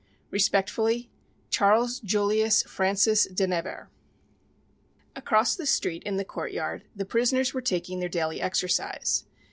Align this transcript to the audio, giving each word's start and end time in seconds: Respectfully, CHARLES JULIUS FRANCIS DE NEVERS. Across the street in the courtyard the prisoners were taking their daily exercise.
Respectfully, 0.31 1.11
CHARLES 1.51 1.99
JULIUS 1.99 2.63
FRANCIS 2.63 3.27
DE 3.27 3.45
NEVERS. 3.45 3.85
Across 5.15 5.57
the 5.57 5.67
street 5.67 6.01
in 6.07 6.17
the 6.17 6.25
courtyard 6.25 6.85
the 6.95 7.05
prisoners 7.05 7.53
were 7.53 7.61
taking 7.61 7.99
their 7.99 8.09
daily 8.09 8.41
exercise. 8.41 9.25